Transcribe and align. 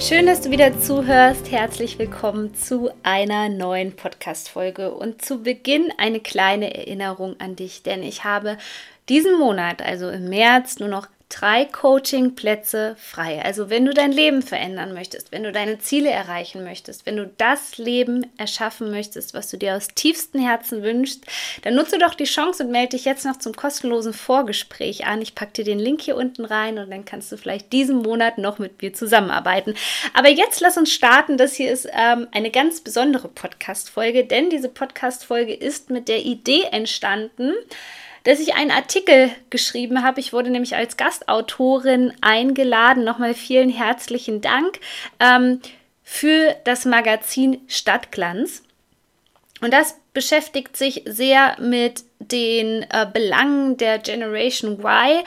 Schön, 0.00 0.26
dass 0.26 0.40
du 0.40 0.52
wieder 0.52 0.78
zuhörst. 0.78 1.50
Herzlich 1.50 1.98
willkommen 1.98 2.54
zu 2.54 2.88
einer 3.02 3.48
neuen 3.48 3.96
Podcast-Folge. 3.96 4.94
Und 4.94 5.22
zu 5.22 5.42
Beginn 5.42 5.92
eine 5.98 6.20
kleine 6.20 6.72
Erinnerung 6.72 7.34
an 7.40 7.56
dich, 7.56 7.82
denn 7.82 8.04
ich 8.04 8.22
habe 8.22 8.58
diesen 9.08 9.36
Monat, 9.40 9.82
also 9.82 10.08
im 10.08 10.28
März, 10.28 10.78
nur 10.78 10.88
noch 10.88 11.08
drei 11.28 11.66
Coaching-Plätze 11.66 12.96
frei. 12.98 13.42
Also 13.44 13.68
wenn 13.68 13.84
du 13.84 13.92
dein 13.92 14.12
Leben 14.12 14.40
verändern 14.40 14.94
möchtest, 14.94 15.30
wenn 15.30 15.42
du 15.42 15.52
deine 15.52 15.78
Ziele 15.78 16.08
erreichen 16.08 16.64
möchtest, 16.64 17.04
wenn 17.04 17.16
du 17.16 17.30
das 17.36 17.76
Leben 17.76 18.26
erschaffen 18.38 18.90
möchtest, 18.90 19.34
was 19.34 19.50
du 19.50 19.58
dir 19.58 19.76
aus 19.76 19.88
tiefstem 19.88 20.40
Herzen 20.40 20.82
wünschst, 20.82 21.26
dann 21.62 21.74
nutze 21.74 21.98
doch 21.98 22.14
die 22.14 22.24
Chance 22.24 22.64
und 22.64 22.70
melde 22.70 22.96
dich 22.96 23.04
jetzt 23.04 23.26
noch 23.26 23.38
zum 23.38 23.54
kostenlosen 23.54 24.14
Vorgespräch 24.14 25.06
an. 25.06 25.20
Ich 25.20 25.34
packe 25.34 25.52
dir 25.52 25.64
den 25.64 25.78
Link 25.78 26.00
hier 26.00 26.16
unten 26.16 26.46
rein 26.46 26.78
und 26.78 26.90
dann 26.90 27.04
kannst 27.04 27.30
du 27.30 27.36
vielleicht 27.36 27.72
diesen 27.72 27.98
Monat 27.98 28.38
noch 28.38 28.58
mit 28.58 28.80
mir 28.80 28.94
zusammenarbeiten. 28.94 29.74
Aber 30.14 30.30
jetzt 30.30 30.60
lass 30.60 30.78
uns 30.78 30.92
starten. 30.92 31.36
Das 31.36 31.54
hier 31.54 31.70
ist 31.70 31.88
ähm, 31.92 32.26
eine 32.32 32.50
ganz 32.50 32.80
besondere 32.80 33.28
Podcast-Folge, 33.28 34.24
denn 34.24 34.48
diese 34.48 34.70
Podcast-Folge 34.70 35.54
ist 35.54 35.90
mit 35.90 36.08
der 36.08 36.24
Idee 36.24 36.62
entstanden, 36.70 37.52
dass 38.24 38.40
ich 38.40 38.54
einen 38.54 38.70
Artikel 38.70 39.30
geschrieben 39.50 40.02
habe. 40.02 40.20
Ich 40.20 40.32
wurde 40.32 40.50
nämlich 40.50 40.76
als 40.76 40.96
Gastautorin 40.96 42.12
eingeladen. 42.20 43.04
Nochmal 43.04 43.34
vielen 43.34 43.70
herzlichen 43.70 44.40
Dank 44.40 44.80
ähm, 45.20 45.60
für 46.02 46.56
das 46.64 46.84
Magazin 46.84 47.60
Stadtglanz. 47.68 48.62
Und 49.60 49.72
das 49.72 49.96
beschäftigt 50.12 50.76
sich 50.76 51.02
sehr 51.04 51.56
mit 51.60 52.04
den 52.18 52.86
äh, 52.90 53.06
Belangen 53.12 53.76
der 53.76 53.98
Generation 53.98 54.80
Y. 54.80 55.24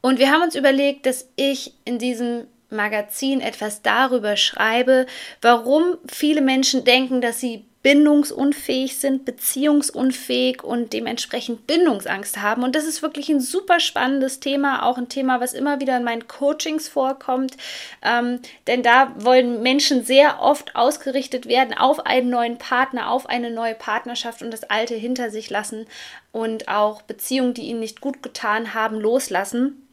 Und 0.00 0.18
wir 0.18 0.30
haben 0.30 0.42
uns 0.42 0.54
überlegt, 0.54 1.06
dass 1.06 1.28
ich 1.36 1.72
in 1.84 1.98
diesem 1.98 2.46
Magazin 2.70 3.40
etwas 3.40 3.82
darüber 3.82 4.36
schreibe, 4.36 5.06
warum 5.40 5.96
viele 6.06 6.40
Menschen 6.40 6.84
denken, 6.84 7.20
dass 7.20 7.40
sie 7.40 7.64
bindungsunfähig 7.84 8.96
sind, 8.96 9.26
beziehungsunfähig 9.26 10.64
und 10.64 10.94
dementsprechend 10.94 11.66
Bindungsangst 11.66 12.40
haben. 12.40 12.64
Und 12.64 12.74
das 12.74 12.86
ist 12.86 13.02
wirklich 13.02 13.28
ein 13.28 13.40
super 13.40 13.78
spannendes 13.78 14.40
Thema, 14.40 14.84
auch 14.84 14.96
ein 14.96 15.10
Thema, 15.10 15.38
was 15.38 15.52
immer 15.52 15.80
wieder 15.80 15.98
in 15.98 16.02
meinen 16.02 16.26
Coachings 16.26 16.88
vorkommt. 16.88 17.58
Ähm, 18.02 18.40
denn 18.66 18.82
da 18.82 19.12
wollen 19.18 19.62
Menschen 19.62 20.02
sehr 20.02 20.40
oft 20.40 20.74
ausgerichtet 20.74 21.46
werden 21.46 21.76
auf 21.76 22.06
einen 22.06 22.30
neuen 22.30 22.56
Partner, 22.56 23.10
auf 23.10 23.28
eine 23.28 23.50
neue 23.50 23.74
Partnerschaft 23.74 24.42
und 24.42 24.50
das 24.50 24.64
Alte 24.64 24.94
hinter 24.94 25.28
sich 25.28 25.50
lassen 25.50 25.86
und 26.32 26.68
auch 26.68 27.02
Beziehungen, 27.02 27.52
die 27.52 27.66
ihnen 27.66 27.80
nicht 27.80 28.00
gut 28.00 28.22
getan 28.22 28.72
haben, 28.72 28.98
loslassen. 28.98 29.83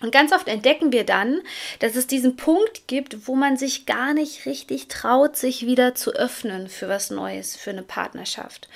Und 0.00 0.12
ganz 0.12 0.32
oft 0.32 0.48
entdecken 0.48 0.92
wir 0.92 1.04
dann, 1.04 1.40
dass 1.78 1.96
es 1.96 2.06
diesen 2.06 2.36
Punkt 2.36 2.86
gibt, 2.86 3.26
wo 3.26 3.34
man 3.34 3.56
sich 3.56 3.86
gar 3.86 4.12
nicht 4.12 4.44
richtig 4.46 4.88
traut, 4.88 5.36
sich 5.36 5.66
wieder 5.66 5.94
zu 5.94 6.12
öffnen 6.12 6.68
für 6.68 6.88
was 6.88 7.10
Neues, 7.10 7.56
für 7.56 7.70
eine 7.70 7.82
Partnerschaft. 7.82 8.68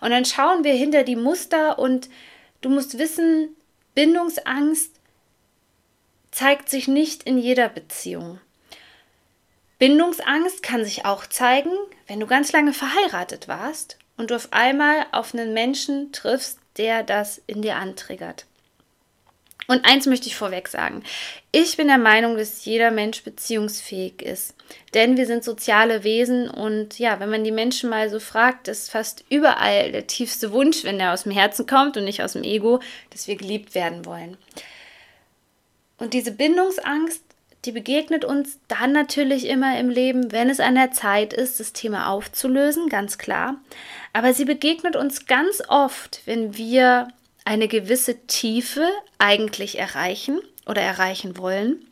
Und 0.00 0.10
dann 0.10 0.24
schauen 0.24 0.64
wir 0.64 0.74
hinter 0.74 1.04
die 1.04 1.16
Muster 1.16 1.78
und 1.78 2.08
du 2.60 2.70
musst 2.70 2.98
wissen, 2.98 3.54
Bindungsangst 3.94 4.90
zeigt 6.32 6.68
sich 6.68 6.88
nicht 6.88 7.22
in 7.22 7.38
jeder 7.38 7.68
Beziehung. 7.68 8.40
Bindungsangst 9.78 10.62
kann 10.62 10.84
sich 10.84 11.04
auch 11.04 11.26
zeigen, 11.26 11.70
wenn 12.08 12.18
du 12.18 12.26
ganz 12.26 12.52
lange 12.52 12.72
verheiratet 12.72 13.46
warst 13.46 13.98
und 14.16 14.30
du 14.30 14.36
auf 14.36 14.52
einmal 14.52 15.06
auf 15.12 15.34
einen 15.34 15.52
Menschen 15.52 16.10
triffst, 16.12 16.58
der 16.76 17.02
das 17.02 17.40
in 17.46 17.62
dir 17.62 17.76
antriggert. 17.76 18.46
Und 19.66 19.84
eins 19.84 20.06
möchte 20.06 20.26
ich 20.26 20.36
vorweg 20.36 20.68
sagen. 20.68 21.02
Ich 21.52 21.76
bin 21.76 21.88
der 21.88 21.98
Meinung, 21.98 22.36
dass 22.36 22.64
jeder 22.64 22.90
Mensch 22.90 23.22
beziehungsfähig 23.22 24.20
ist. 24.20 24.54
Denn 24.92 25.16
wir 25.16 25.26
sind 25.26 25.44
soziale 25.44 26.04
Wesen 26.04 26.48
und 26.50 26.98
ja, 26.98 27.20
wenn 27.20 27.30
man 27.30 27.44
die 27.44 27.52
Menschen 27.52 27.90
mal 27.90 28.10
so 28.10 28.20
fragt, 28.20 28.68
ist 28.68 28.90
fast 28.90 29.24
überall 29.28 29.92
der 29.92 30.06
tiefste 30.06 30.52
Wunsch, 30.52 30.84
wenn 30.84 30.98
der 30.98 31.12
aus 31.12 31.22
dem 31.22 31.32
Herzen 31.32 31.66
kommt 31.66 31.96
und 31.96 32.04
nicht 32.04 32.22
aus 32.22 32.32
dem 32.32 32.44
Ego, 32.44 32.80
dass 33.10 33.26
wir 33.26 33.36
geliebt 33.36 33.74
werden 33.74 34.04
wollen. 34.04 34.36
Und 35.98 36.12
diese 36.12 36.32
Bindungsangst, 36.32 37.22
die 37.64 37.72
begegnet 37.72 38.24
uns 38.24 38.58
dann 38.68 38.92
natürlich 38.92 39.46
immer 39.46 39.78
im 39.78 39.88
Leben, 39.88 40.32
wenn 40.32 40.50
es 40.50 40.60
an 40.60 40.74
der 40.74 40.92
Zeit 40.92 41.32
ist, 41.32 41.60
das 41.60 41.72
Thema 41.72 42.08
aufzulösen, 42.08 42.88
ganz 42.88 43.16
klar. 43.16 43.56
Aber 44.12 44.34
sie 44.34 44.44
begegnet 44.44 44.96
uns 44.96 45.26
ganz 45.26 45.62
oft, 45.68 46.20
wenn 46.26 46.56
wir 46.56 47.08
eine 47.44 47.68
gewisse 47.68 48.26
Tiefe 48.26 48.88
eigentlich 49.18 49.78
erreichen 49.78 50.40
oder 50.66 50.82
erreichen 50.82 51.36
wollen. 51.36 51.86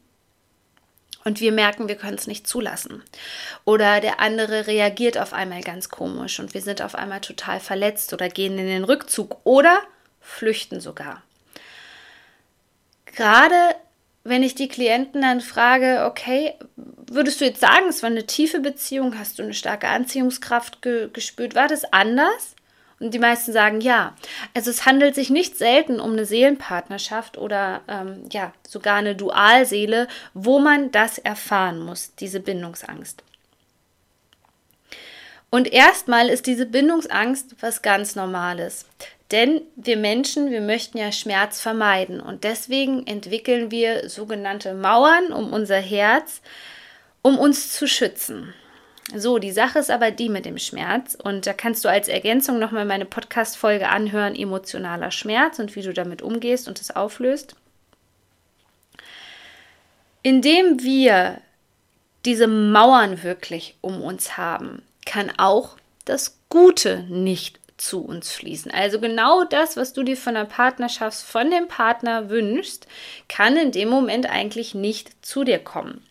Und 1.25 1.41
wir 1.41 1.53
merken, 1.53 1.87
wir 1.89 1.95
können 1.95 2.19
es 2.19 2.27
nicht 2.27 2.49
zulassen. 2.49 3.03
Oder 3.65 4.01
der 4.01 4.19
andere 4.19 4.67
reagiert 4.67 5.19
auf 5.19 5.33
einmal 5.33 5.61
ganz 5.61 5.89
komisch 5.89 6.41
und 6.41 6.53
wir 6.53 6.63
sind 6.63 6.83
auf 6.83 6.97
einmal 6.97 7.21
total 7.21 7.61
verletzt 7.61 8.13
oder 8.13 8.29
gehen 8.29 8.59
in 8.59 8.67
den 8.67 8.85
Rückzug 8.85 9.37
oder 9.45 9.81
flüchten 10.21 10.81
sogar. 10.81 11.23
Gerade 13.07 13.77
wenn 14.25 14.43
ich 14.43 14.55
die 14.55 14.69
Klienten 14.69 15.23
dann 15.23 15.41
frage, 15.41 16.05
okay, 16.07 16.55
würdest 16.77 17.41
du 17.41 17.45
jetzt 17.45 17.61
sagen, 17.61 17.87
es 17.89 18.03
war 18.03 18.11
eine 18.11 18.27
tiefe 18.27 18.61
Beziehung, 18.61 19.19
hast 19.19 19.39
du 19.39 19.43
eine 19.43 19.55
starke 19.55 19.89
Anziehungskraft 19.89 20.81
ge 20.83 21.09
gespürt, 21.13 21.55
war 21.55 21.69
das 21.69 21.85
anders? 21.93 22.55
Und 23.03 23.13
die 23.13 23.19
meisten 23.19 23.53
sagen 23.53 23.81
ja. 23.81 24.15
Also 24.55 24.71
es 24.71 24.87
handelt 24.87 25.17
sich 25.17 25.29
nicht 25.29 25.59
selten 25.59 25.99
um 25.99 26.13
eine 26.13 26.25
Seelenpartnerschaft 26.25 27.37
oder 27.37 27.81
ähm, 27.89 28.25
ja, 28.31 28.53
sogar 28.67 28.97
eine 28.97 29.17
Dualseele, 29.17 30.07
wo 30.35 30.61
man 30.61 30.93
das 30.93 31.19
erfahren 31.19 31.81
muss, 31.81 32.15
diese 32.15 32.39
Bindungsangst. 32.39 33.25
Und 35.51 35.71
erstmal 35.71 36.29
ist 36.29 36.47
diese 36.47 36.65
Bindungsangst 36.65 37.57
was 37.61 37.83
ganz 37.83 38.15
Normales. 38.15 38.87
Denn 39.33 39.63
wir 39.77 39.97
Menschen, 39.97 40.51
wir 40.51 40.61
möchten 40.61 40.97
ja 40.97 41.11
Schmerz 41.11 41.61
vermeiden. 41.61 42.21
Und 42.21 42.45
deswegen 42.45 43.07
entwickeln 43.07 43.71
wir 43.71 44.09
sogenannte 44.09 44.75
Mauern 44.75 45.33
um 45.33 45.53
unser 45.53 45.79
Herz, 45.79 46.41
um 47.21 47.39
uns 47.39 47.73
zu 47.73 47.89
schützen. 47.89 48.55
So, 49.15 49.39
die 49.39 49.53
Sache 49.53 49.79
ist 49.79 49.91
aber 49.91 50.11
die 50.11 50.31
mit 50.31 50.47
dem 50.47 50.59
Schmerz 50.59 51.17
und 51.23 51.47
da 51.47 51.53
kannst 51.53 51.85
du 51.85 51.89
als 51.89 52.09
Ergänzung 52.09 52.59
nochmal 52.59 52.87
meine 52.87 53.05
Podcast-Folge 53.05 53.89
anhören, 53.89 54.35
emotionaler 54.35 55.11
Schmerz 55.11 55.59
und 55.59 55.77
wie 55.77 55.83
du 55.83 55.93
damit 55.93 56.23
umgehst 56.23 56.67
und 56.67 56.81
es 56.81 56.91
auflöst. 56.91 57.55
Indem 60.23 60.83
wir 60.83 61.41
diese 62.25 62.47
Mauern 62.47 63.23
wirklich 63.23 63.77
um 63.81 64.01
uns 64.01 64.37
haben, 64.39 64.83
kann 65.05 65.31
auch 65.37 65.77
das 66.05 66.39
Gute 66.49 67.05
nicht 67.09 67.61
zu 67.77 68.05
uns 68.05 68.31
fließen. 68.31 68.71
Also 68.71 69.01
genau 69.01 69.45
das, 69.45 69.77
was 69.77 69.93
du 69.93 70.05
dir 70.05 70.17
von 70.17 70.35
der 70.35 70.45
Partnerschaft, 70.45 71.21
von 71.21 71.51
dem 71.51 71.69
Partner 71.69 72.31
wünschst, 72.31 72.87
kann 73.29 73.57
in 73.57 73.73
dem 73.73 73.89
Moment 73.89 74.31
eigentlich 74.31 74.75
nicht 74.75 75.27
zu 75.27 75.45
dir 75.45 75.59
kommen. 75.59 76.07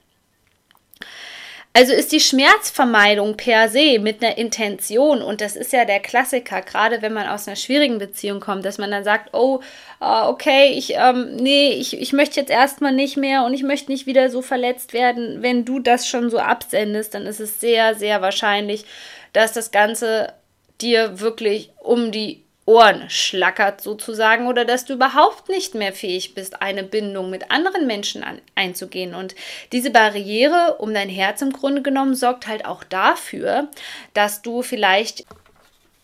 Also 1.74 1.94
ist 1.94 2.12
die 2.12 2.20
Schmerzvermeidung 2.20 3.38
per 3.38 3.70
se 3.70 3.98
mit 3.98 4.22
einer 4.22 4.38
Intention, 4.38 5.22
und 5.22 5.40
das 5.40 5.56
ist 5.56 5.72
ja 5.72 5.86
der 5.86 6.02
Klassiker, 6.02 6.62
gerade 6.62 7.02
wenn 7.02 7.14
man 7.14 7.28
aus 7.28 7.48
einer 7.48 7.56
schwierigen 7.56 7.98
Beziehung 7.98 8.42
kommt, 8.42 8.66
dass 8.66 8.78
man 8.78 8.92
dann 8.92 9.06
sagt, 9.06 9.34
oh, 9.34 9.62
uh, 10.02 10.28
okay, 10.28 10.74
ich, 10.74 10.96
ähm, 10.96 11.38
nee, 11.38 11.72
ich, 11.72 11.98
ich 11.98 12.12
möchte 12.12 12.42
jetzt 12.42 12.50
erstmal 12.50 12.92
nicht 12.92 13.16
mehr 13.16 13.46
und 13.46 13.54
ich 13.54 13.64
möchte 13.64 13.90
nicht 13.90 14.06
wieder 14.06 14.30
so 14.30 14.42
verletzt 14.42 14.92
werden. 14.92 15.42
Wenn 15.42 15.64
du 15.64 15.80
das 15.80 16.10
schon 16.10 16.30
so 16.30 16.40
absendest, 16.40 17.14
dann 17.14 17.26
ist 17.26 17.40
es 17.40 17.62
sehr, 17.62 17.96
sehr 17.96 18.22
wahrscheinlich, 18.22 18.84
dass 19.32 19.54
das 19.54 19.72
Ganze 19.72 20.34
dir 20.82 21.22
wirklich 21.22 21.72
um 21.80 22.12
die 22.12 22.44
Ohren 22.72 23.10
schlackert 23.10 23.82
sozusagen 23.82 24.48
oder 24.48 24.64
dass 24.64 24.86
du 24.86 24.94
überhaupt 24.94 25.50
nicht 25.50 25.76
mehr 25.76 25.92
fähig 25.92 26.34
bist, 26.34 26.62
eine 26.62 26.84
Bindung 26.84 27.30
mit 27.30 27.52
anderen 27.52 27.86
Menschen 27.86 28.24
an, 28.24 28.40
einzugehen. 28.56 29.14
Und 29.14 29.36
diese 29.74 29.92
Barriere 29.92 30.78
um 30.80 30.94
dein 30.94 31.10
Herz 31.10 31.42
im 31.42 31.52
Grunde 31.52 31.82
genommen 31.82 32.16
sorgt 32.16 32.48
halt 32.48 32.66
auch 32.66 32.86
dafür, 32.86 33.68
dass 34.14 34.42
du 34.42 34.62
vielleicht 34.62 35.26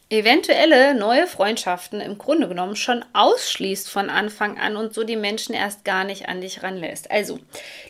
eventuelle 0.09 0.93
neue 0.93 1.27
Freundschaften 1.27 1.99
im 1.99 2.17
Grunde 2.17 2.47
genommen 2.47 2.77
schon 2.77 3.03
ausschließt 3.11 3.89
von 3.89 4.09
Anfang 4.09 4.57
an 4.57 4.77
und 4.77 4.93
so 4.93 5.03
die 5.03 5.17
Menschen 5.17 5.53
erst 5.53 5.83
gar 5.83 6.05
nicht 6.05 6.29
an 6.29 6.39
dich 6.39 6.63
ranlässt. 6.63 7.11
Also 7.11 7.39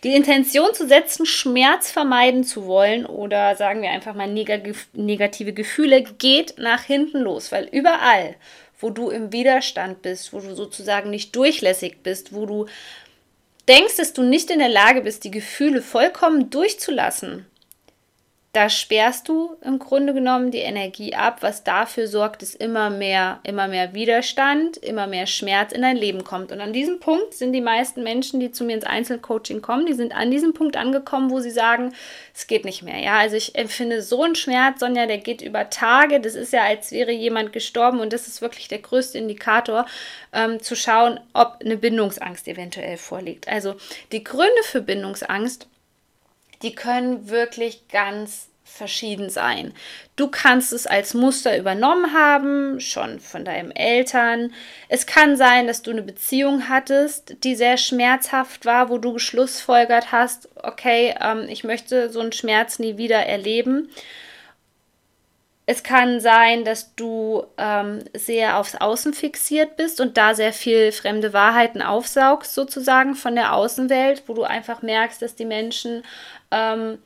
die 0.04 0.16
Intention 0.16 0.74
zu 0.74 0.88
setzen, 0.88 1.26
Schmerz 1.28 1.92
vermeiden 1.92 2.44
zu 2.44 2.66
wollen 2.66 3.06
oder 3.06 3.56
sagen 3.56 3.84
wir 3.84 3.92
einfach 3.92 4.16
mal 4.16 4.28
negative 4.28 5.54
Gefühle, 5.54 6.04
geht 6.04 6.56
nach 6.58 6.84
hinten 6.84 7.20
los, 7.20 7.52
weil 7.52 7.66
überall, 7.72 8.36
wo 8.80 8.90
du 8.90 9.10
im 9.10 9.32
Widerstand 9.32 10.02
bist, 10.02 10.34
wo 10.34 10.40
du 10.40 10.56
sozusagen 10.56 11.10
nicht 11.10 11.36
durchlässig 11.36 12.04
bist, 12.04 12.34
wo 12.34 12.46
du 12.46 12.68
denkst, 13.68 13.98
dass 13.98 14.14
du 14.14 14.24
nicht 14.24 14.50
in 14.50 14.60
der 14.60 14.70
Lage 14.70 15.02
bist, 15.02 15.24
die 15.24 15.32
Gefühle 15.32 15.82
vollkommen 15.82 16.50
durchzulassen, 16.50 17.46
da 18.58 18.72
sperrst 18.72 19.30
du 19.30 19.56
im 19.64 19.78
Grunde 19.78 20.16
genommen 20.16 20.50
die 20.50 20.58
Energie 20.58 21.14
ab, 21.14 21.44
was 21.44 21.64
dafür 21.64 22.08
sorgt, 22.08 22.42
dass 22.42 22.56
immer 22.56 22.90
mehr, 22.90 23.40
immer 23.44 23.68
mehr 23.68 23.94
Widerstand, 23.94 24.78
immer 24.78 25.06
mehr 25.06 25.28
Schmerz 25.28 25.72
in 25.72 25.84
dein 25.84 25.96
Leben 25.96 26.24
kommt. 26.24 26.52
Und 26.52 26.60
an 26.60 26.74
diesem 26.74 27.00
Punkt 27.00 27.36
sind 27.36 27.54
die 27.54 27.62
meisten 27.62 28.02
Menschen, 28.02 28.40
die 28.40 28.52
zu 28.52 28.64
mir 28.64 28.74
ins 28.74 28.84
Einzelcoaching 28.84 29.62
kommen, 29.62 29.86
die 29.86 29.94
sind 29.94 30.12
an 30.12 30.32
diesem 30.32 30.56
Punkt 30.56 30.76
angekommen, 30.76 31.30
wo 31.30 31.40
sie 31.40 31.52
sagen, 31.52 31.94
es 32.34 32.48
geht 32.48 32.66
nicht 32.66 32.82
mehr. 32.82 32.98
Ja, 32.98 33.20
also 33.20 33.36
ich 33.36 33.54
empfinde 33.54 34.02
so 34.02 34.24
einen 34.24 34.34
Schmerz, 34.34 34.80
Sonja, 34.80 35.06
der 35.06 35.20
geht 35.20 35.44
über 35.44 35.70
Tage. 35.70 36.20
Das 36.20 36.34
ist 36.34 36.52
ja, 36.52 36.64
als 36.64 36.92
wäre 36.92 37.12
jemand 37.12 37.54
gestorben 37.54 38.00
und 38.00 38.12
das 38.12 38.28
ist 38.28 38.42
wirklich 38.42 38.68
der 38.68 38.80
größte 38.80 39.20
Indikator, 39.20 39.86
ähm, 40.34 40.60
zu 40.64 40.76
schauen, 40.76 41.20
ob 41.34 41.58
eine 41.64 41.78
Bindungsangst 41.78 42.48
eventuell 42.48 42.98
vorliegt. 42.98 43.48
Also 43.48 43.76
die 44.12 44.24
Gründe 44.24 44.64
für 44.64 44.82
Bindungsangst 44.82 45.68
die 46.62 46.76
können 46.76 47.30
wirklich 47.30 47.88
ganz 47.88 48.48
verschieden 48.68 49.30
sein. 49.30 49.74
Du 50.16 50.28
kannst 50.28 50.72
es 50.74 50.86
als 50.86 51.14
Muster 51.14 51.58
übernommen 51.58 52.14
haben, 52.14 52.80
schon 52.80 53.20
von 53.20 53.44
deinen 53.44 53.72
Eltern. 53.72 54.54
Es 54.90 55.06
kann 55.06 55.36
sein, 55.36 55.68
dass 55.68 55.82
du 55.82 55.92
eine 55.92 56.04
Beziehung 56.04 56.70
hattest, 56.70 57.44
die 57.44 57.56
sehr 57.56 57.78
schmerzhaft 57.78 58.66
war, 58.66 58.90
wo 58.90 58.98
du 58.98 59.14
geschlussfolgert 59.14 60.12
hast, 60.12 60.50
okay, 60.64 61.16
ähm, 61.22 61.48
ich 61.50 61.64
möchte 61.64 62.10
so 62.10 62.20
einen 62.20 62.34
Schmerz 62.34 62.78
nie 62.78 62.98
wieder 62.98 63.26
erleben. 63.26 63.90
Es 65.70 65.84
kann 65.84 66.22
sein, 66.22 66.64
dass 66.64 66.96
du 66.96 67.44
ähm, 67.58 68.00
sehr 68.14 68.58
aufs 68.58 68.76
Außen 68.76 69.14
fixiert 69.14 69.76
bist 69.76 70.00
und 70.00 70.16
da 70.16 70.34
sehr 70.34 70.54
viel 70.54 70.94
fremde 70.94 71.34
Wahrheiten 71.34 71.82
aufsaugst, 71.82 72.56
sozusagen 72.56 73.16
von 73.16 73.36
der 73.36 73.54
Außenwelt, 73.54 74.24
wo 74.28 74.34
du 74.34 74.44
einfach 74.44 74.82
merkst, 74.82 75.22
dass 75.22 75.36
die 75.36 75.44
Menschen 75.44 76.04
ähm, 76.52 77.00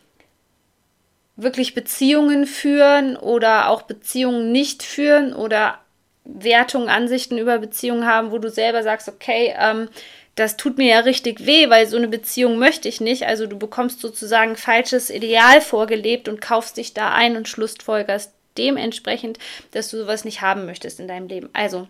wirklich 1.36 1.74
Beziehungen 1.74 2.46
führen 2.46 3.18
oder 3.18 3.68
auch 3.68 3.82
Beziehungen 3.82 4.52
nicht 4.52 4.84
führen 4.84 5.34
oder 5.34 5.80
Wertungen, 6.24 6.88
Ansichten 6.88 7.40
über 7.40 7.58
Beziehungen 7.58 8.06
haben, 8.06 8.30
wo 8.32 8.38
du 8.38 8.52
selber 8.52 8.84
sagst, 8.84 9.10
okay, 9.10 9.56
ähm, 9.58 9.90
das 10.36 10.56
tut 10.56 10.78
mir 10.78 10.88
ja 10.88 11.00
richtig 11.00 11.48
weh, 11.48 11.68
weil 11.72 11.88
so 11.88 11.98
eine 11.98 12.08
Beziehung 12.08 12.60
möchte 12.60 12.88
ich 12.88 13.02
nicht. 13.02 13.26
Also 13.26 13.48
du 13.48 13.58
bekommst 13.58 14.02
sozusagen 14.02 14.56
falsches 14.56 15.10
Ideal 15.10 15.62
vorgelebt 15.62 16.30
und 16.30 16.42
kaufst 16.42 16.78
dich 16.78 16.94
da 16.94 17.12
ein 17.12 17.36
und 17.36 17.48
schlussfolgerst 17.48 18.36
dementsprechend, 18.58 19.40
dass 19.72 19.90
du 19.90 19.98
sowas 19.98 20.26
nicht 20.26 20.42
haben 20.42 20.66
möchtest 20.66 21.00
in 21.00 21.08
deinem 21.08 21.28
Leben. 21.28 21.50
Also 21.54 21.88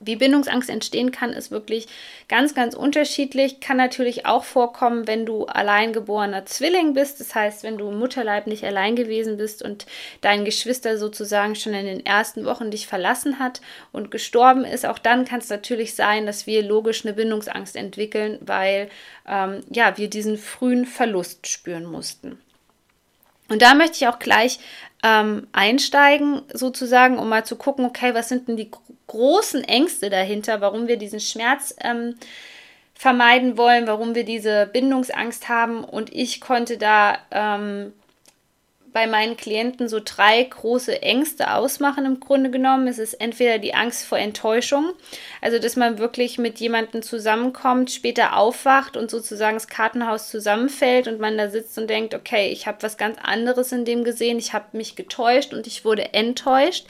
wie 0.00 0.14
Bindungsangst 0.14 0.70
entstehen 0.70 1.10
kann, 1.10 1.32
ist 1.32 1.50
wirklich 1.50 1.88
ganz, 2.28 2.54
ganz 2.54 2.76
unterschiedlich. 2.76 3.58
Kann 3.58 3.78
natürlich 3.78 4.26
auch 4.26 4.44
vorkommen, 4.44 5.08
wenn 5.08 5.26
du 5.26 5.46
alleingeborener 5.46 6.46
Zwilling 6.46 6.94
bist. 6.94 7.18
Das 7.18 7.34
heißt, 7.34 7.64
wenn 7.64 7.78
du 7.78 7.88
im 7.88 7.98
Mutterleib 7.98 8.46
nicht 8.46 8.62
allein 8.62 8.94
gewesen 8.94 9.38
bist 9.38 9.60
und 9.60 9.86
dein 10.20 10.44
Geschwister 10.44 10.98
sozusagen 10.98 11.56
schon 11.56 11.74
in 11.74 11.86
den 11.86 12.06
ersten 12.06 12.44
Wochen 12.44 12.70
dich 12.70 12.86
verlassen 12.86 13.40
hat 13.40 13.60
und 13.90 14.12
gestorben 14.12 14.64
ist. 14.64 14.86
Auch 14.86 15.00
dann 15.00 15.24
kann 15.24 15.40
es 15.40 15.48
natürlich 15.48 15.96
sein, 15.96 16.26
dass 16.26 16.46
wir 16.46 16.62
logisch 16.62 17.04
eine 17.04 17.14
Bindungsangst 17.14 17.74
entwickeln, 17.74 18.38
weil 18.40 18.90
ähm, 19.26 19.62
ja, 19.68 19.98
wir 19.98 20.08
diesen 20.08 20.38
frühen 20.38 20.86
Verlust 20.86 21.48
spüren 21.48 21.86
mussten. 21.86 22.38
Und 23.48 23.62
da 23.62 23.74
möchte 23.74 23.96
ich 23.96 24.08
auch 24.08 24.18
gleich 24.18 24.58
ähm, 25.02 25.46
einsteigen, 25.52 26.42
sozusagen, 26.52 27.18
um 27.18 27.28
mal 27.28 27.44
zu 27.44 27.56
gucken, 27.56 27.84
okay, 27.84 28.14
was 28.14 28.28
sind 28.28 28.48
denn 28.48 28.56
die 28.56 28.70
großen 29.06 29.64
Ängste 29.64 30.10
dahinter, 30.10 30.60
warum 30.60 30.88
wir 30.88 30.96
diesen 30.96 31.20
Schmerz 31.20 31.74
ähm, 31.80 32.16
vermeiden 32.94 33.56
wollen, 33.56 33.86
warum 33.86 34.14
wir 34.14 34.24
diese 34.24 34.66
Bindungsangst 34.66 35.48
haben. 35.48 35.84
Und 35.84 36.12
ich 36.12 36.40
konnte 36.40 36.78
da 36.78 37.18
ähm, 37.30 37.92
bei 38.98 39.06
meinen 39.06 39.36
Klienten 39.36 39.88
so 39.88 40.00
drei 40.04 40.42
große 40.42 41.02
Ängste 41.02 41.54
ausmachen 41.54 42.04
im 42.04 42.18
Grunde 42.18 42.50
genommen. 42.50 42.88
Es 42.88 42.98
ist 42.98 43.14
entweder 43.14 43.60
die 43.60 43.72
Angst 43.72 44.04
vor 44.04 44.18
Enttäuschung, 44.18 44.92
also 45.40 45.60
dass 45.60 45.76
man 45.76 45.98
wirklich 45.98 46.36
mit 46.36 46.58
jemandem 46.58 47.02
zusammenkommt, 47.02 47.92
später 47.92 48.36
aufwacht 48.36 48.96
und 48.96 49.08
sozusagen 49.08 49.54
das 49.54 49.68
Kartenhaus 49.68 50.30
zusammenfällt 50.30 51.06
und 51.06 51.20
man 51.20 51.38
da 51.38 51.48
sitzt 51.48 51.78
und 51.78 51.88
denkt, 51.88 52.12
okay, 52.12 52.50
ich 52.50 52.66
habe 52.66 52.78
was 52.80 52.96
ganz 52.96 53.18
anderes 53.22 53.70
in 53.70 53.84
dem 53.84 54.02
gesehen, 54.02 54.36
ich 54.36 54.52
habe 54.52 54.76
mich 54.76 54.96
getäuscht 54.96 55.54
und 55.54 55.68
ich 55.68 55.84
wurde 55.84 56.12
enttäuscht. 56.12 56.84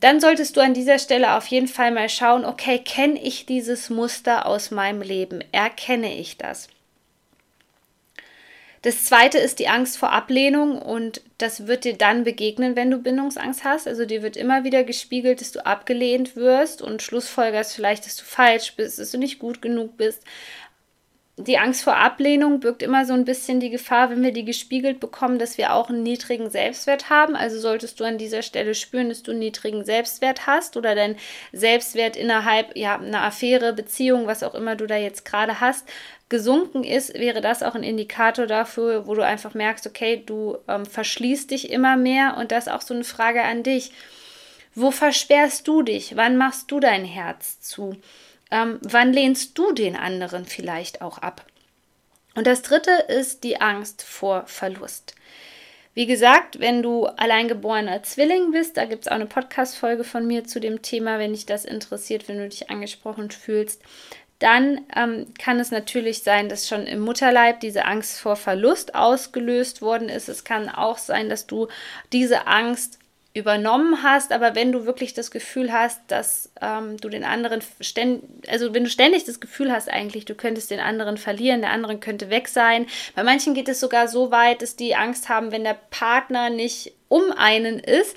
Dann 0.00 0.20
solltest 0.20 0.56
du 0.56 0.62
an 0.62 0.72
dieser 0.72 0.98
Stelle 0.98 1.36
auf 1.36 1.46
jeden 1.48 1.68
Fall 1.68 1.90
mal 1.90 2.08
schauen, 2.08 2.46
okay, 2.46 2.78
kenne 2.78 3.22
ich 3.22 3.44
dieses 3.44 3.90
Muster 3.90 4.46
aus 4.46 4.70
meinem 4.70 5.02
Leben? 5.02 5.44
Erkenne 5.52 6.16
ich 6.16 6.38
das? 6.38 6.68
Das 8.82 9.04
zweite 9.04 9.38
ist 9.38 9.58
die 9.58 9.68
Angst 9.68 9.98
vor 9.98 10.12
Ablehnung 10.12 10.80
und 10.80 11.22
das 11.38 11.66
wird 11.66 11.84
dir 11.84 11.96
dann 11.96 12.24
begegnen, 12.24 12.76
wenn 12.76 12.90
du 12.90 12.98
Bindungsangst 12.98 13.64
hast. 13.64 13.88
Also 13.88 14.04
dir 14.04 14.22
wird 14.22 14.36
immer 14.36 14.64
wieder 14.64 14.84
gespiegelt, 14.84 15.40
dass 15.40 15.52
du 15.52 15.64
abgelehnt 15.64 16.36
wirst 16.36 16.82
und 16.82 17.02
schlussfolgerst 17.02 17.74
vielleicht, 17.74 18.06
dass 18.06 18.16
du 18.16 18.24
falsch 18.24 18.74
bist, 18.76 18.98
dass 18.98 19.10
du 19.10 19.18
nicht 19.18 19.38
gut 19.38 19.60
genug 19.60 19.96
bist. 19.96 20.22
Die 21.38 21.58
Angst 21.58 21.84
vor 21.84 21.96
Ablehnung 21.96 22.60
birgt 22.60 22.82
immer 22.82 23.04
so 23.04 23.12
ein 23.12 23.26
bisschen 23.26 23.60
die 23.60 23.68
Gefahr, 23.68 24.08
wenn 24.08 24.22
wir 24.22 24.32
die 24.32 24.46
gespiegelt 24.46 25.00
bekommen, 25.00 25.38
dass 25.38 25.58
wir 25.58 25.74
auch 25.74 25.90
einen 25.90 26.02
niedrigen 26.02 26.48
Selbstwert 26.48 27.10
haben. 27.10 27.36
Also 27.36 27.60
solltest 27.60 28.00
du 28.00 28.04
an 28.04 28.16
dieser 28.16 28.40
Stelle 28.40 28.74
spüren, 28.74 29.10
dass 29.10 29.22
du 29.22 29.32
einen 29.32 29.40
niedrigen 29.40 29.84
Selbstwert 29.84 30.46
hast 30.46 30.78
oder 30.78 30.94
dein 30.94 31.16
Selbstwert 31.52 32.16
innerhalb 32.16 32.74
ja, 32.74 32.96
einer 32.98 33.22
Affäre, 33.22 33.74
Beziehung, 33.74 34.26
was 34.26 34.42
auch 34.42 34.54
immer 34.54 34.76
du 34.76 34.86
da 34.86 34.96
jetzt 34.96 35.26
gerade 35.26 35.60
hast, 35.60 35.86
gesunken 36.28 36.82
ist, 36.82 37.14
wäre 37.14 37.40
das 37.40 37.62
auch 37.62 37.74
ein 37.74 37.84
Indikator 37.84 38.46
dafür, 38.46 39.06
wo 39.06 39.14
du 39.14 39.24
einfach 39.24 39.54
merkst, 39.54 39.86
okay, 39.86 40.22
du 40.24 40.58
ähm, 40.68 40.84
verschließt 40.84 41.50
dich 41.50 41.70
immer 41.70 41.96
mehr 41.96 42.36
und 42.36 42.50
das 42.50 42.66
ist 42.66 42.72
auch 42.72 42.82
so 42.82 42.94
eine 42.94 43.04
Frage 43.04 43.42
an 43.42 43.62
dich. 43.62 43.92
Wo 44.74 44.90
versperrst 44.90 45.66
du 45.68 45.82
dich? 45.82 46.16
Wann 46.16 46.36
machst 46.36 46.70
du 46.70 46.80
dein 46.80 47.04
Herz 47.04 47.60
zu? 47.60 47.96
Ähm, 48.50 48.78
wann 48.82 49.12
lehnst 49.12 49.56
du 49.56 49.72
den 49.72 49.96
anderen 49.96 50.44
vielleicht 50.44 51.00
auch 51.00 51.18
ab? 51.18 51.46
Und 52.34 52.46
das 52.46 52.62
dritte 52.62 52.90
ist 53.08 53.44
die 53.44 53.60
Angst 53.60 54.02
vor 54.02 54.46
Verlust. 54.46 55.14
Wie 55.94 56.04
gesagt, 56.04 56.60
wenn 56.60 56.82
du 56.82 57.06
alleingeborener 57.06 58.02
Zwilling 58.02 58.50
bist, 58.50 58.76
da 58.76 58.84
gibt 58.84 59.04
es 59.04 59.08
auch 59.08 59.14
eine 59.14 59.24
Podcast-Folge 59.24 60.04
von 60.04 60.26
mir 60.26 60.44
zu 60.44 60.60
dem 60.60 60.82
Thema, 60.82 61.18
wenn 61.18 61.32
dich 61.32 61.46
das 61.46 61.64
interessiert, 61.64 62.28
wenn 62.28 62.36
du 62.36 62.46
dich 62.46 62.68
angesprochen 62.68 63.30
fühlst, 63.30 63.80
dann 64.38 64.80
ähm, 64.94 65.26
kann 65.38 65.58
es 65.60 65.70
natürlich 65.70 66.22
sein, 66.22 66.48
dass 66.48 66.68
schon 66.68 66.86
im 66.86 67.00
Mutterleib 67.00 67.60
diese 67.60 67.84
Angst 67.86 68.20
vor 68.20 68.36
Verlust 68.36 68.94
ausgelöst 68.94 69.80
worden 69.80 70.08
ist. 70.08 70.28
Es 70.28 70.44
kann 70.44 70.68
auch 70.68 70.98
sein, 70.98 71.30
dass 71.30 71.46
du 71.46 71.68
diese 72.12 72.46
Angst 72.46 72.98
übernommen 73.36 74.02
hast, 74.02 74.32
aber 74.32 74.54
wenn 74.54 74.72
du 74.72 74.86
wirklich 74.86 75.12
das 75.12 75.30
Gefühl 75.30 75.70
hast, 75.70 76.00
dass 76.08 76.50
ähm, 76.62 76.96
du 76.96 77.10
den 77.10 77.22
anderen 77.22 77.60
ständig, 77.80 78.24
also 78.48 78.72
wenn 78.72 78.84
du 78.84 78.90
ständig 78.90 79.24
das 79.24 79.40
Gefühl 79.40 79.70
hast 79.70 79.90
eigentlich, 79.90 80.24
du 80.24 80.34
könntest 80.34 80.70
den 80.70 80.80
anderen 80.80 81.18
verlieren, 81.18 81.60
der 81.60 81.70
andere 81.70 81.98
könnte 81.98 82.30
weg 82.30 82.48
sein. 82.48 82.86
Bei 83.14 83.22
manchen 83.22 83.52
geht 83.52 83.68
es 83.68 83.78
sogar 83.78 84.08
so 84.08 84.30
weit, 84.30 84.62
dass 84.62 84.76
die 84.76 84.96
Angst 84.96 85.28
haben, 85.28 85.52
wenn 85.52 85.64
der 85.64 85.76
Partner 85.90 86.48
nicht 86.48 86.94
um 87.08 87.30
einen 87.32 87.78
ist 87.78 88.16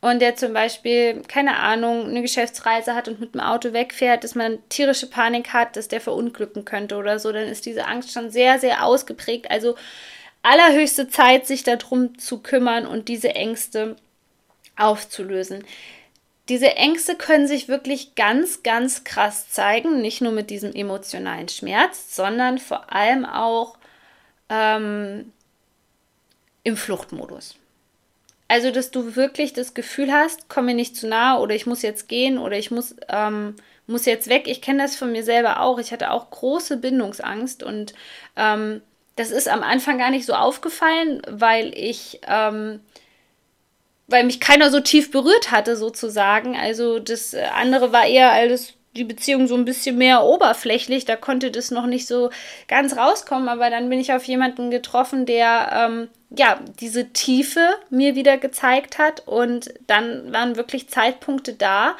und 0.00 0.20
der 0.20 0.34
zum 0.34 0.54
Beispiel, 0.54 1.22
keine 1.28 1.58
Ahnung, 1.58 2.06
eine 2.06 2.22
Geschäftsreise 2.22 2.94
hat 2.94 3.08
und 3.08 3.20
mit 3.20 3.34
dem 3.34 3.42
Auto 3.42 3.74
wegfährt, 3.74 4.24
dass 4.24 4.34
man 4.34 4.58
tierische 4.70 5.06
Panik 5.06 5.52
hat, 5.52 5.76
dass 5.76 5.88
der 5.88 6.00
verunglücken 6.00 6.64
könnte 6.64 6.96
oder 6.96 7.18
so, 7.18 7.32
dann 7.32 7.46
ist 7.46 7.66
diese 7.66 7.86
Angst 7.86 8.12
schon 8.12 8.30
sehr, 8.30 8.58
sehr 8.58 8.84
ausgeprägt. 8.84 9.50
Also 9.50 9.76
allerhöchste 10.42 11.08
Zeit, 11.08 11.46
sich 11.46 11.64
darum 11.64 12.18
zu 12.18 12.38
kümmern 12.38 12.86
und 12.86 13.08
diese 13.08 13.34
Ängste 13.34 13.96
aufzulösen. 14.76 15.64
Diese 16.48 16.76
Ängste 16.76 17.14
können 17.14 17.46
sich 17.46 17.68
wirklich 17.68 18.14
ganz, 18.14 18.62
ganz 18.62 19.04
krass 19.04 19.50
zeigen, 19.50 20.00
nicht 20.00 20.22
nur 20.22 20.32
mit 20.32 20.48
diesem 20.48 20.74
emotionalen 20.74 21.48
Schmerz, 21.48 22.16
sondern 22.16 22.58
vor 22.58 22.90
allem 22.90 23.26
auch 23.26 23.76
ähm, 24.48 25.32
im 26.64 26.76
Fluchtmodus. 26.76 27.59
Also, 28.50 28.72
dass 28.72 28.90
du 28.90 29.14
wirklich 29.14 29.52
das 29.52 29.74
Gefühl 29.74 30.12
hast, 30.12 30.48
komm 30.48 30.66
mir 30.66 30.74
nicht 30.74 30.96
zu 30.96 31.06
nahe 31.06 31.38
oder 31.38 31.54
ich 31.54 31.66
muss 31.66 31.82
jetzt 31.82 32.08
gehen 32.08 32.36
oder 32.36 32.58
ich 32.58 32.72
muss, 32.72 32.96
ähm, 33.08 33.54
muss 33.86 34.06
jetzt 34.06 34.28
weg. 34.28 34.48
Ich 34.48 34.60
kenne 34.60 34.82
das 34.82 34.96
von 34.96 35.12
mir 35.12 35.22
selber 35.22 35.60
auch. 35.60 35.78
Ich 35.78 35.92
hatte 35.92 36.10
auch 36.10 36.30
große 36.30 36.78
Bindungsangst 36.78 37.62
und 37.62 37.94
ähm, 38.34 38.82
das 39.14 39.30
ist 39.30 39.46
am 39.48 39.62
Anfang 39.62 39.98
gar 39.98 40.10
nicht 40.10 40.26
so 40.26 40.32
aufgefallen, 40.32 41.22
weil 41.30 41.72
ich 41.78 42.22
ähm, 42.26 42.80
weil 44.08 44.24
mich 44.24 44.40
keiner 44.40 44.70
so 44.70 44.80
tief 44.80 45.12
berührt 45.12 45.52
hatte, 45.52 45.76
sozusagen. 45.76 46.56
Also 46.56 46.98
das 46.98 47.34
äh, 47.34 47.44
andere 47.54 47.92
war 47.92 48.06
eher 48.06 48.32
alles 48.32 48.72
die 48.96 49.04
Beziehung 49.04 49.46
so 49.46 49.54
ein 49.54 49.64
bisschen 49.64 49.96
mehr 49.96 50.24
oberflächlich. 50.24 51.04
Da 51.04 51.14
konnte 51.14 51.52
das 51.52 51.70
noch 51.70 51.86
nicht 51.86 52.08
so 52.08 52.30
ganz 52.66 52.96
rauskommen. 52.96 53.48
Aber 53.48 53.70
dann 53.70 53.88
bin 53.90 54.00
ich 54.00 54.12
auf 54.12 54.24
jemanden 54.24 54.72
getroffen, 54.72 55.24
der 55.24 55.70
ähm, 55.72 56.08
ja 56.30 56.60
diese 56.80 57.12
Tiefe 57.12 57.68
mir 57.90 58.14
wieder 58.14 58.38
gezeigt 58.38 58.98
hat. 58.98 59.26
Und 59.26 59.74
dann 59.86 60.32
waren 60.32 60.56
wirklich 60.56 60.88
Zeitpunkte 60.88 61.54
da, 61.54 61.96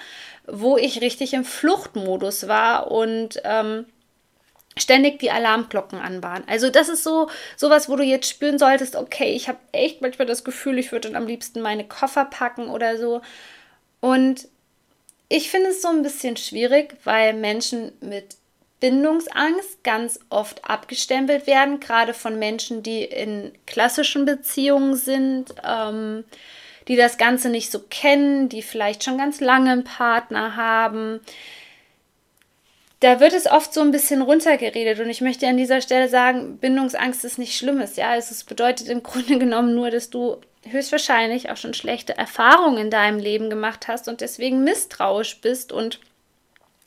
wo 0.47 0.77
ich 0.77 1.01
richtig 1.01 1.35
im 1.35 1.45
Fluchtmodus 1.45 2.49
war 2.49 2.91
und 2.91 3.41
ähm, 3.45 3.87
ständig 4.77 5.19
die 5.19 5.31
Alarmglocken 5.31 5.99
an 5.99 6.23
waren. 6.23 6.45
Also 6.47 6.71
das 6.71 6.89
ist 6.89 7.05
so 7.05 7.29
sowas, 7.57 7.89
wo 7.89 7.97
du 7.97 8.05
jetzt 8.05 8.29
spüren 8.29 8.59
solltest, 8.59 8.97
okay, 8.97 9.33
ich 9.33 9.49
habe 9.49 9.59
echt 9.73 10.01
manchmal 10.01 10.27
das 10.27 10.45
Gefühl, 10.45 10.79
ich 10.79 10.93
würde 10.93 11.09
dann 11.09 11.21
am 11.21 11.29
liebsten 11.29 11.61
meine 11.61 11.87
Koffer 11.87 12.25
packen 12.25 12.69
oder 12.69 12.97
so. 12.97 13.21
Und 14.01 14.49
ich 15.29 15.51
finde 15.51 15.71
es 15.71 15.83
so 15.83 15.89
ein 15.89 16.03
bisschen 16.03 16.37
schwierig, 16.37 16.97
weil 17.05 17.35
Menschen 17.35 17.93
mit 18.01 18.37
Bindungsangst 18.81 19.85
ganz 19.85 20.21
oft 20.31 20.65
abgestempelt 20.65 21.47
werden, 21.47 21.81
gerade 21.81 22.15
von 22.15 22.39
Menschen, 22.39 22.83
die 22.83 23.05
in 23.05 23.53
klassischen 23.67 24.25
Beziehungen 24.25 24.97
sind, 24.97 25.55
ähm, 25.63 26.25
die 26.89 26.97
das 26.97 27.19
Ganze 27.19 27.51
nicht 27.51 27.71
so 27.71 27.81
kennen, 27.81 28.49
die 28.49 28.63
vielleicht 28.63 29.05
schon 29.05 29.19
ganz 29.19 29.41
lange 29.41 29.71
einen 29.71 29.85
Partner 29.85 30.57
haben. 30.57 31.21
Da 33.01 33.21
wird 33.21 33.33
es 33.33 33.47
oft 33.47 33.73
so 33.73 33.81
ein 33.81 33.93
bisschen 33.93 34.23
runtergeredet 34.23 34.99
und 35.01 35.09
ich 35.09 35.21
möchte 35.21 35.47
an 35.47 35.57
dieser 35.57 35.81
Stelle 35.81 36.09
sagen, 36.09 36.59
Bindungsangst 36.59 37.25
ist 37.25 37.39
nicht 37.39 37.57
Schlimmes, 37.57 37.97
ja, 37.97 38.17
es 38.17 38.45
bedeutet 38.45 38.89
im 38.89 39.03
Grunde 39.03 39.39
genommen 39.39 39.75
nur, 39.75 39.91
dass 39.91 40.11
du 40.11 40.37
höchstwahrscheinlich 40.69 41.51
auch 41.51 41.57
schon 41.57 41.75
schlechte 41.75 42.17
Erfahrungen 42.17 42.79
in 42.79 42.91
deinem 42.91 43.19
Leben 43.19 43.49
gemacht 43.49 43.89
hast 43.89 44.09
und 44.09 44.21
deswegen 44.21 44.65
misstrauisch 44.65 45.41
bist 45.41 45.73
und 45.73 46.01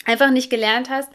einfach 0.05 0.31
nicht 0.31 0.49
gelernt 0.49 0.89
hast, 0.89 1.09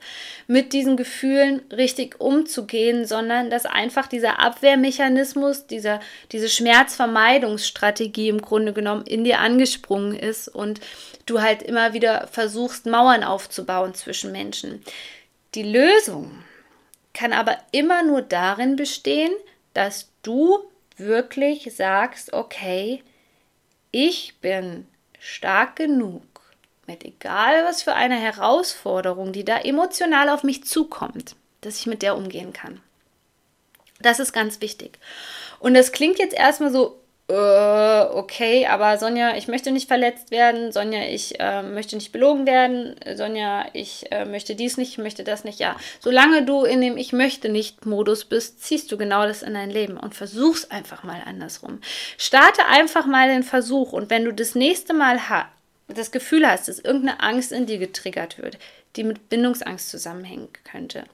mit 0.46 0.72
diesen 0.72 0.96
Gefühlen 0.96 1.60
richtig 1.70 2.20
umzugehen, 2.20 3.06
sondern 3.06 3.50
dass 3.50 3.66
einfach 3.66 4.06
dieser 4.06 4.40
Abwehrmechanismus, 4.40 5.66
dieser, 5.66 6.00
diese 6.32 6.48
Schmerzvermeidungsstrategie 6.48 8.28
im 8.28 8.40
Grunde 8.40 8.72
genommen 8.72 9.06
in 9.06 9.24
dir 9.24 9.40
angesprungen 9.40 10.18
ist 10.18 10.48
und 10.48 10.80
du 11.26 11.42
halt 11.42 11.62
immer 11.62 11.92
wieder 11.92 12.26
versuchst, 12.28 12.86
Mauern 12.86 13.24
aufzubauen 13.24 13.94
zwischen 13.94 14.32
Menschen. 14.32 14.82
Die 15.54 15.62
Lösung 15.62 16.42
kann 17.12 17.32
aber 17.32 17.58
immer 17.72 18.02
nur 18.02 18.22
darin 18.22 18.76
bestehen, 18.76 19.32
dass 19.74 20.10
du 20.22 20.58
wirklich 20.96 21.74
sagst, 21.74 22.32
okay, 22.32 23.02
ich 23.90 24.34
bin 24.40 24.86
stark 25.18 25.76
genug, 25.76 26.22
mit 26.88 27.04
egal 27.04 27.64
was 27.64 27.82
für 27.82 27.94
eine 27.94 28.16
Herausforderung, 28.16 29.32
die 29.32 29.44
da 29.44 29.58
emotional 29.58 30.28
auf 30.28 30.42
mich 30.42 30.64
zukommt, 30.64 31.36
dass 31.60 31.78
ich 31.78 31.86
mit 31.86 32.02
der 32.02 32.16
umgehen 32.16 32.52
kann. 32.52 32.80
Das 34.00 34.18
ist 34.18 34.32
ganz 34.32 34.60
wichtig. 34.60 34.98
Und 35.60 35.74
das 35.74 35.92
klingt 35.92 36.18
jetzt 36.18 36.34
erstmal 36.34 36.72
so, 36.72 36.98
äh, 37.30 38.00
okay, 38.14 38.66
aber 38.66 38.96
Sonja, 38.96 39.36
ich 39.36 39.48
möchte 39.48 39.70
nicht 39.70 39.86
verletzt 39.86 40.30
werden, 40.30 40.72
Sonja, 40.72 41.02
ich 41.02 41.38
äh, 41.38 41.62
möchte 41.62 41.94
nicht 41.96 42.10
belogen 42.10 42.46
werden, 42.46 42.96
Sonja, 43.16 43.66
ich 43.74 44.10
äh, 44.10 44.24
möchte 44.24 44.54
dies 44.54 44.78
nicht, 44.78 44.92
ich 44.92 44.98
möchte 44.98 45.24
das 45.24 45.44
nicht. 45.44 45.60
Ja, 45.60 45.76
solange 46.00 46.44
du 46.44 46.64
in 46.64 46.80
dem 46.80 46.96
Ich 46.96 47.12
möchte 47.12 47.50
nicht 47.50 47.84
Modus 47.84 48.24
bist, 48.24 48.62
ziehst 48.62 48.90
du 48.90 48.96
genau 48.96 49.26
das 49.26 49.42
in 49.42 49.52
dein 49.52 49.68
Leben 49.68 49.98
und 49.98 50.14
versuch's 50.14 50.70
einfach 50.70 51.02
mal 51.02 51.20
andersrum. 51.26 51.80
Starte 52.16 52.64
einfach 52.66 53.04
mal 53.04 53.28
den 53.28 53.42
Versuch 53.42 53.92
und 53.92 54.08
wenn 54.08 54.24
du 54.24 54.32
das 54.32 54.54
nächste 54.54 54.94
Mal 54.94 55.28
hast, 55.28 55.48
das 55.88 56.10
Gefühl 56.10 56.46
hast, 56.46 56.68
dass 56.68 56.78
irgendeine 56.78 57.20
Angst 57.20 57.52
in 57.52 57.66
dir 57.66 57.78
getriggert 57.78 58.38
wird, 58.38 58.58
die 58.96 59.04
mit 59.04 59.28
Bindungsangst 59.28 59.88
zusammenhängen 59.88 60.48
könnte, 60.64 61.04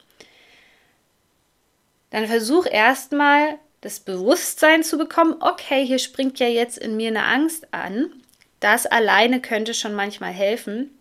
dann 2.11 2.27
versuch 2.27 2.67
erstmal 2.67 3.59
das 3.81 4.01
Bewusstsein 4.01 4.83
zu 4.83 4.97
bekommen, 4.97 5.37
okay, 5.41 5.85
hier 5.85 5.99
springt 5.99 6.39
ja 6.39 6.49
jetzt 6.49 6.79
in 6.79 6.97
mir 6.97 7.09
eine 7.09 7.25
Angst 7.25 7.73
an. 7.73 8.11
Das 8.61 8.87
alleine 8.87 9.41
könnte 9.43 9.75
schon 9.75 9.95
manchmal 9.95 10.33
helfen. 10.33 10.97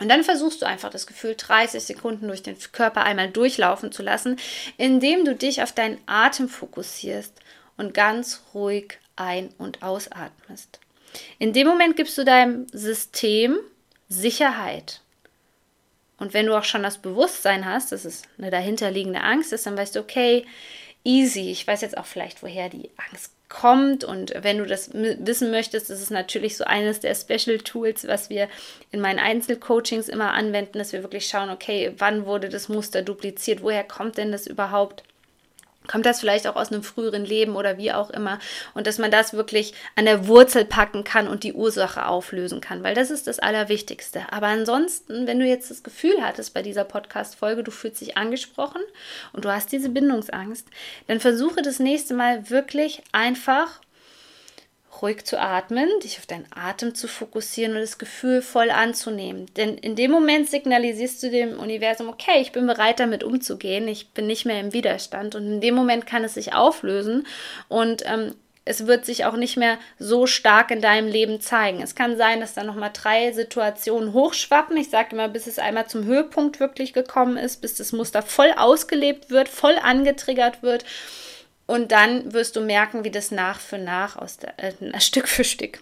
Und 0.00 0.08
dann 0.08 0.24
versuchst 0.24 0.60
du 0.60 0.66
einfach 0.66 0.90
das 0.90 1.06
Gefühl 1.06 1.34
30 1.36 1.82
Sekunden 1.82 2.26
durch 2.26 2.42
den 2.42 2.56
Körper 2.72 3.04
einmal 3.04 3.30
durchlaufen 3.30 3.92
zu 3.92 4.02
lassen, 4.02 4.38
indem 4.76 5.24
du 5.24 5.34
dich 5.34 5.62
auf 5.62 5.72
deinen 5.72 5.98
Atem 6.06 6.48
fokussierst 6.48 7.34
und 7.76 7.94
ganz 7.94 8.42
ruhig 8.54 8.98
ein- 9.16 9.54
und 9.58 9.82
ausatmest. 9.82 10.80
In 11.38 11.52
dem 11.52 11.66
Moment 11.66 11.96
gibst 11.96 12.16
du 12.18 12.24
deinem 12.24 12.66
System 12.72 13.58
Sicherheit. 14.08 15.00
Und 16.18 16.34
wenn 16.34 16.46
du 16.46 16.56
auch 16.56 16.64
schon 16.64 16.82
das 16.82 16.98
Bewusstsein 16.98 17.64
hast, 17.64 17.92
dass 17.92 18.04
es 18.04 18.22
eine 18.38 18.50
dahinterliegende 18.50 19.22
Angst 19.22 19.52
ist, 19.52 19.66
dann 19.66 19.76
weißt 19.76 19.96
du, 19.96 20.00
okay, 20.00 20.44
easy. 21.04 21.50
Ich 21.50 21.66
weiß 21.66 21.80
jetzt 21.80 21.96
auch 21.96 22.06
vielleicht, 22.06 22.42
woher 22.42 22.68
die 22.68 22.90
Angst 23.10 23.32
kommt. 23.48 24.04
Und 24.04 24.34
wenn 24.36 24.58
du 24.58 24.66
das 24.66 24.90
wissen 24.92 25.50
möchtest, 25.50 25.90
ist 25.90 26.02
es 26.02 26.10
natürlich 26.10 26.56
so 26.56 26.64
eines 26.64 27.00
der 27.00 27.14
Special 27.14 27.58
Tools, 27.58 28.06
was 28.06 28.30
wir 28.30 28.48
in 28.92 29.00
meinen 29.00 29.18
Einzelcoachings 29.18 30.08
immer 30.08 30.32
anwenden, 30.34 30.78
dass 30.78 30.92
wir 30.92 31.02
wirklich 31.02 31.26
schauen, 31.26 31.50
okay, 31.50 31.92
wann 31.98 32.26
wurde 32.26 32.48
das 32.48 32.68
Muster 32.68 33.02
dupliziert? 33.02 33.62
Woher 33.62 33.84
kommt 33.84 34.18
denn 34.18 34.32
das 34.32 34.46
überhaupt? 34.46 35.02
Kommt 35.86 36.04
das 36.04 36.20
vielleicht 36.20 36.46
auch 36.46 36.56
aus 36.56 36.70
einem 36.70 36.82
früheren 36.82 37.24
Leben 37.24 37.56
oder 37.56 37.78
wie 37.78 37.90
auch 37.90 38.10
immer? 38.10 38.38
Und 38.74 38.86
dass 38.86 38.98
man 38.98 39.10
das 39.10 39.32
wirklich 39.32 39.72
an 39.96 40.04
der 40.04 40.28
Wurzel 40.28 40.64
packen 40.64 41.04
kann 41.04 41.26
und 41.26 41.42
die 41.42 41.54
Ursache 41.54 42.06
auflösen 42.06 42.60
kann, 42.60 42.82
weil 42.82 42.94
das 42.94 43.10
ist 43.10 43.26
das 43.26 43.38
Allerwichtigste. 43.38 44.30
Aber 44.30 44.48
ansonsten, 44.48 45.26
wenn 45.26 45.40
du 45.40 45.46
jetzt 45.46 45.70
das 45.70 45.82
Gefühl 45.82 46.22
hattest 46.22 46.52
bei 46.52 46.62
dieser 46.62 46.84
Podcast-Folge, 46.84 47.64
du 47.64 47.70
fühlst 47.70 48.02
dich 48.02 48.18
angesprochen 48.18 48.82
und 49.32 49.44
du 49.46 49.50
hast 49.50 49.72
diese 49.72 49.88
Bindungsangst, 49.88 50.68
dann 51.06 51.18
versuche 51.18 51.62
das 51.62 51.78
nächste 51.78 52.14
Mal 52.14 52.50
wirklich 52.50 53.02
einfach 53.12 53.80
ruhig 55.00 55.24
zu 55.24 55.40
atmen, 55.40 55.88
dich 56.02 56.18
auf 56.18 56.26
deinen 56.26 56.46
Atem 56.54 56.94
zu 56.94 57.08
fokussieren 57.08 57.74
und 57.74 57.80
das 57.80 57.98
Gefühl 57.98 58.42
voll 58.42 58.70
anzunehmen. 58.70 59.46
Denn 59.56 59.78
in 59.78 59.96
dem 59.96 60.10
Moment 60.10 60.50
signalisierst 60.50 61.22
du 61.22 61.30
dem 61.30 61.58
Universum, 61.58 62.08
okay, 62.08 62.40
ich 62.40 62.52
bin 62.52 62.66
bereit 62.66 63.00
damit 63.00 63.24
umzugehen, 63.24 63.88
ich 63.88 64.10
bin 64.10 64.26
nicht 64.26 64.46
mehr 64.46 64.60
im 64.60 64.72
Widerstand 64.72 65.34
und 65.34 65.46
in 65.46 65.60
dem 65.60 65.74
Moment 65.74 66.06
kann 66.06 66.24
es 66.24 66.34
sich 66.34 66.54
auflösen 66.54 67.26
und 67.68 68.02
ähm, 68.06 68.34
es 68.66 68.86
wird 68.86 69.06
sich 69.06 69.24
auch 69.24 69.36
nicht 69.36 69.56
mehr 69.56 69.78
so 69.98 70.26
stark 70.26 70.70
in 70.70 70.82
deinem 70.82 71.08
Leben 71.08 71.40
zeigen. 71.40 71.82
Es 71.82 71.94
kann 71.94 72.16
sein, 72.16 72.40
dass 72.40 72.54
da 72.54 72.62
nochmal 72.62 72.90
drei 72.92 73.32
Situationen 73.32 74.12
hochschwappen. 74.12 74.76
Ich 74.76 74.90
sage 74.90 75.08
immer, 75.12 75.28
bis 75.28 75.46
es 75.46 75.58
einmal 75.58 75.88
zum 75.88 76.04
Höhepunkt 76.04 76.60
wirklich 76.60 76.92
gekommen 76.92 77.36
ist, 77.36 77.62
bis 77.62 77.74
das 77.76 77.92
Muster 77.92 78.22
voll 78.22 78.52
ausgelebt 78.56 79.30
wird, 79.30 79.48
voll 79.48 79.76
angetriggert 79.82 80.62
wird 80.62 80.84
und 81.70 81.92
dann 81.92 82.32
wirst 82.32 82.56
du 82.56 82.60
merken, 82.62 83.04
wie 83.04 83.12
das 83.12 83.30
nach 83.30 83.60
für 83.60 83.78
nach, 83.78 84.16
aus 84.16 84.38
äh, 84.56 84.72
Stück 85.00 85.28
für 85.28 85.44
Stück 85.44 85.80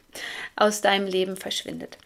aus 0.55 0.83
deinem 0.83 1.07
Leben 1.07 1.35
verschwindet. 1.39 1.97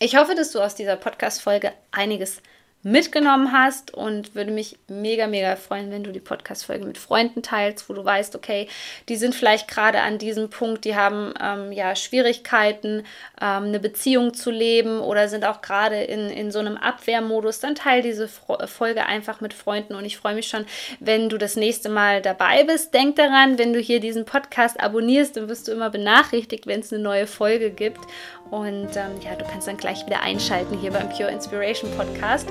Ich 0.00 0.16
hoffe, 0.16 0.34
dass 0.34 0.50
du 0.50 0.60
aus 0.60 0.74
dieser 0.74 0.96
Podcast-Folge 0.96 1.72
einiges 1.92 2.42
mitgenommen 2.86 3.50
hast 3.50 3.92
und 3.92 4.36
würde 4.36 4.52
mich 4.52 4.78
mega, 4.86 5.26
mega 5.26 5.56
freuen, 5.56 5.90
wenn 5.90 6.04
du 6.04 6.12
die 6.12 6.20
Podcast-Folge 6.20 6.84
mit 6.84 6.98
Freunden 6.98 7.42
teilst, 7.42 7.88
wo 7.88 7.94
du 7.94 8.04
weißt, 8.04 8.36
okay, 8.36 8.68
die 9.08 9.16
sind 9.16 9.34
vielleicht 9.34 9.66
gerade 9.66 10.02
an 10.02 10.18
diesem 10.18 10.50
Punkt, 10.50 10.84
die 10.84 10.94
haben 10.94 11.34
ähm, 11.42 11.72
ja 11.72 11.96
Schwierigkeiten, 11.96 13.02
ähm, 13.40 13.64
eine 13.64 13.80
Beziehung 13.80 14.34
zu 14.34 14.52
leben 14.52 15.00
oder 15.00 15.28
sind 15.28 15.44
auch 15.44 15.62
gerade 15.62 15.96
in, 16.04 16.30
in 16.30 16.52
so 16.52 16.60
einem 16.60 16.76
Abwehrmodus, 16.76 17.58
dann 17.58 17.74
teile 17.74 18.02
diese 18.02 18.28
Folge 18.28 19.04
einfach 19.06 19.40
mit 19.40 19.52
Freunden 19.52 19.96
und 19.96 20.04
ich 20.04 20.16
freue 20.16 20.36
mich 20.36 20.46
schon, 20.46 20.64
wenn 21.00 21.28
du 21.28 21.38
das 21.38 21.56
nächste 21.56 21.88
Mal 21.88 22.22
dabei 22.22 22.62
bist. 22.62 22.94
Denk 22.94 23.16
daran, 23.16 23.58
wenn 23.58 23.72
du 23.72 23.80
hier 23.80 23.98
diesen 23.98 24.26
Podcast 24.26 24.78
abonnierst, 24.78 25.36
dann 25.36 25.48
wirst 25.48 25.66
du 25.66 25.72
immer 25.72 25.90
benachrichtigt, 25.90 26.68
wenn 26.68 26.80
es 26.80 26.92
eine 26.92 27.02
neue 27.02 27.26
Folge 27.26 27.72
gibt 27.72 28.00
und 28.50 28.96
ähm, 28.96 29.20
ja, 29.20 29.34
du 29.36 29.44
kannst 29.44 29.68
dann 29.68 29.76
gleich 29.76 30.04
wieder 30.06 30.22
einschalten 30.22 30.78
hier 30.78 30.92
beim 30.92 31.08
Pure 31.08 31.30
Inspiration 31.30 31.90
Podcast. 31.96 32.48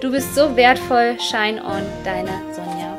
Du 0.00 0.10
bist 0.10 0.34
so 0.34 0.56
wertvoll. 0.56 1.18
Shine 1.20 1.62
on, 1.64 1.82
deine 2.04 2.30
Sonja. 2.54 2.89